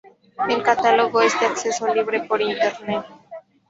[0.49, 3.05] El catálogo es de acceso libre por Internet.